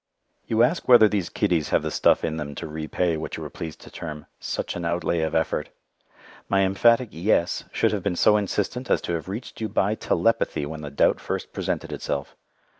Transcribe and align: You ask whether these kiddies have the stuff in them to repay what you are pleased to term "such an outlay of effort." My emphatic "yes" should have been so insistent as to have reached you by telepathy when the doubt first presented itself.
You 0.47 0.63
ask 0.63 0.87
whether 0.87 1.07
these 1.07 1.29
kiddies 1.29 1.69
have 1.69 1.83
the 1.83 1.91
stuff 1.91 2.23
in 2.23 2.37
them 2.37 2.55
to 2.55 2.65
repay 2.67 3.17
what 3.17 3.37
you 3.37 3.43
are 3.45 3.51
pleased 3.51 3.81
to 3.81 3.91
term 3.91 4.25
"such 4.39 4.75
an 4.75 4.83
outlay 4.83 5.19
of 5.19 5.35
effort." 5.35 5.69
My 6.49 6.61
emphatic 6.63 7.09
"yes" 7.11 7.65
should 7.71 7.91
have 7.91 8.01
been 8.01 8.15
so 8.15 8.35
insistent 8.35 8.89
as 8.89 8.99
to 9.01 9.13
have 9.13 9.29
reached 9.29 9.61
you 9.61 9.69
by 9.69 9.93
telepathy 9.93 10.65
when 10.65 10.81
the 10.81 10.89
doubt 10.89 11.19
first 11.19 11.53
presented 11.53 11.91
itself. 11.91 12.35